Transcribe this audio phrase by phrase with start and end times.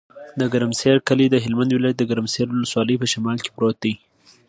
[0.39, 3.93] د ګرمسر کلی د هلمند ولایت، ګرمسر ولسوالي په شمال کې پروت دی.